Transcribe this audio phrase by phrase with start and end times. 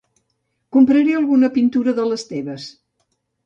[0.77, 2.69] Compraré alguna pintura de les teves.